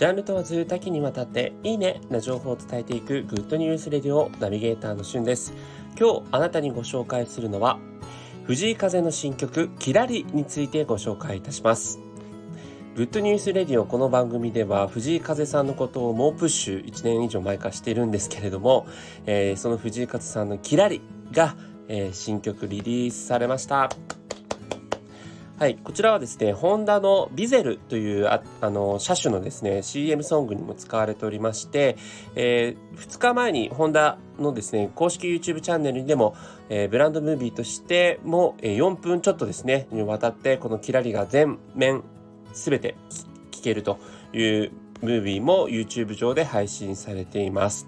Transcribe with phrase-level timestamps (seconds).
[0.00, 5.52] ジャンル問わず多岐にわたっていいねな情報を伝えていく Good News Radio ナビゲーターのしゅんです。
[5.94, 7.78] 今日あなたにご紹介するのは
[8.46, 12.00] 藤井風の新曲キラリについてご紹介いたします。
[12.96, 18.86] Good News Radio この番組では藤井風さんのことを猛プッシュ1年以上前からしているんですけれども、
[19.26, 21.56] えー、その藤井風さんのキラリが、
[21.88, 23.90] えー、新曲リリースされました。
[25.60, 31.98] はい、こちらはですね、ホンダのビゼルというああの車種のですね、CM ソングにも使われておりまして、
[32.34, 36.34] えー、2日前にホンダのですね、公式 YouTube チャンネルにでも、
[36.70, 42.04] えー、ブランドムービーとしても、えー、4分ちょっとですね、にわたってこのキラリが全面
[42.54, 42.96] すべて
[43.50, 43.98] 聴けると
[44.32, 47.86] いうムービーも YouTube 上で配信されています。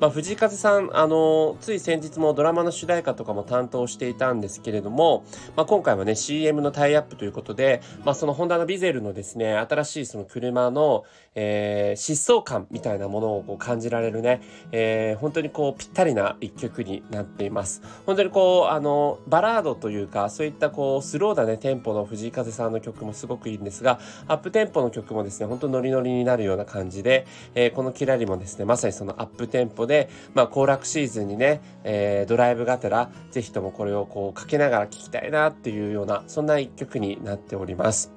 [0.00, 5.24] まあ、藤井風さん、あの、つい先日もドラマの主題歌とかも担当していたんですけれども、
[5.56, 14.40] まあ、今回はね、CM のタイアップということで、まあ、そのホンダのビゼルのですね、新しいその車の、えー、疾走感みたいなものをこう感じられるね、
[14.72, 17.82] えー、本当にこう、ぴったりな一曲になっています。
[18.06, 38.12] 本当にこう、あの、バラードというか、そういったこう、スローなね、テンポの藤井風さんの曲もすごくいいんですが、アップテンポの曲もですね、本当ノリノリになるような感じで、えー、このキラリもですね、まさにそのアップテンポで、でまあ、行楽シーズンにね、えー、ドライブがてら、ぜひともこれをこうかけながら聴きたいなっていうような、そんな一曲になっております。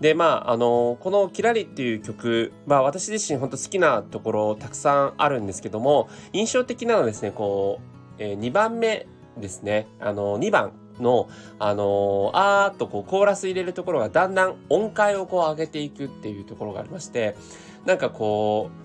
[0.00, 17.36] で、まあ、あの、このキラリっていう曲、まあ私自身本当好きなところたくさんあるんですけども、印象的なのはですね、こう、えー、2番目ですね、あの、2番の、あのあーっとこうコーラス入れるところがだんだん音階をこう上げていくっていうところがありまして、
[17.84, 18.82] なんかこう、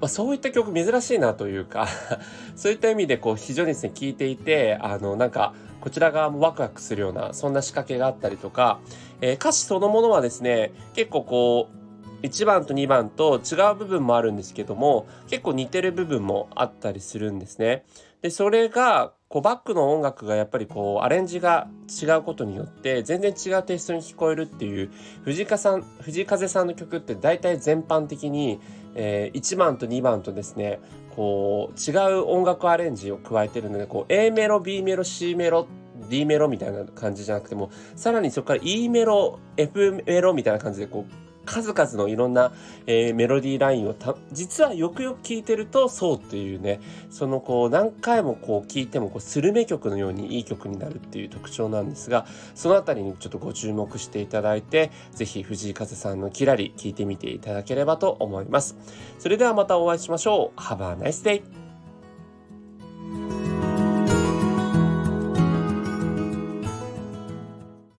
[0.00, 1.88] まあ、そういった曲珍しいなというか
[2.54, 8.78] そういった意味でこう非常にですね聴いていてあのなんかこちら側もワクワクするようなそんな仕掛けがあったりとか、
[9.20, 11.77] えー、歌詞そのものはですね結構こう
[12.22, 17.84] 1番と2番と違う部分もあるんですけども結構似てる部分もあったりするんですね。
[18.22, 21.68] でそれがこうバックの音楽がやっぱりこうアレンジが
[22.02, 24.90] 違うことによって全然違うテイストに聞こえるっていう
[25.22, 28.58] 藤井風さんの曲って大体全般的に、
[28.94, 30.80] えー、1番と2番とですね
[31.14, 35.68] こう違う音楽アレンジを加えてるのでこう A メロ B メロ C メロ
[36.08, 42.52] D メロみたいな感じじゃなくてもさらにそこから E メロ F メロみたいな感じでこう数々のいろんな、
[42.86, 43.94] えー、メロディーラインを
[44.32, 58.76] 実はよくよく聞いてるとそうっていうねそのこう何回もこう聞いてもこうスルメ曲のようにいい曲になるっていう特徴なんですがそのあたりにちょっとご注目していただいて是非藤井風さんのキラリ聞いてみていただければと思います。
[59.18, 60.60] それではまたお会いしましょう。
[60.60, 61.67] Have a nice day!